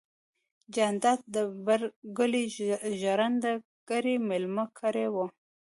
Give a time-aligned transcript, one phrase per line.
[0.75, 1.81] جانداد د بر
[2.17, 2.43] کلي
[3.01, 5.15] ژرندګړی ميلمه کړی و.